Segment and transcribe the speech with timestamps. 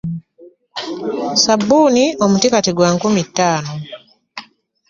[1.33, 3.73] Sssabuuni kati omuti gwa nkumi ttaano.